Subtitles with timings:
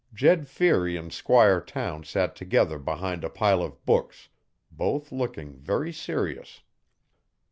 [0.15, 4.29] Jed Feary and Squire Town sat together behind a pile of books,
[4.71, 6.63] both looking very serious.